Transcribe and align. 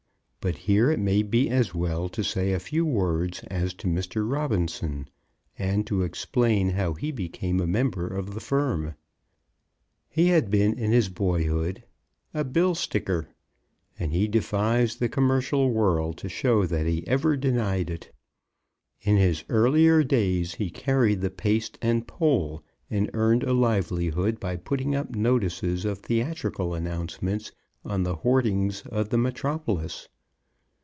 But 0.43 0.55
here 0.57 0.89
it 0.89 0.97
may 0.97 1.21
be 1.21 1.51
as 1.51 1.75
well 1.75 2.09
to 2.09 2.23
say 2.23 2.51
a 2.51 2.59
few 2.59 2.83
words 2.83 3.43
as 3.43 3.75
to 3.75 3.87
Mr. 3.87 4.27
Robinson, 4.27 5.07
and 5.59 5.85
to 5.85 6.01
explain 6.01 6.69
how 6.71 6.93
he 6.95 7.11
became 7.11 7.59
a 7.59 7.67
member 7.67 8.07
of 8.07 8.33
the 8.33 8.39
firm. 8.39 8.95
He 10.09 10.29
had 10.29 10.49
been 10.49 10.79
in 10.79 10.91
his 10.91 11.09
boyhood, 11.09 11.83
a 12.33 12.43
bill 12.43 12.73
sticker; 12.73 13.29
and 13.99 14.13
he 14.13 14.27
defies 14.27 14.95
the 14.95 15.07
commercial 15.07 15.69
world 15.71 16.17
to 16.17 16.27
show 16.27 16.65
that 16.65 16.87
he 16.87 17.05
ever 17.07 17.37
denied 17.37 17.91
it. 17.91 18.11
In 19.03 19.17
his 19.17 19.43
earlier 19.47 20.03
days 20.03 20.55
he 20.55 20.71
carried 20.71 21.21
the 21.21 21.29
paste 21.29 21.77
and 21.83 22.07
pole, 22.07 22.63
and 22.89 23.11
earned 23.13 23.43
a 23.43 23.53
livelihood 23.53 24.39
by 24.39 24.55
putting 24.55 24.95
up 24.95 25.11
notices 25.11 25.85
of 25.85 25.99
theatrical 25.99 26.73
announcements 26.73 27.51
on 27.85 28.01
the 28.01 28.15
hoardings 28.15 28.81
of 28.87 29.09
the 29.09 29.19
metropolis. 29.19 30.07